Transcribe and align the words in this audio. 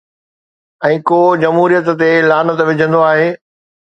۽ 0.87 0.95
ڪو 1.09 1.19
جمهوريت 1.43 1.91
تي 2.01 2.09
لعنت 2.31 2.65
وجهندو 2.71 3.05
آهي. 3.13 3.29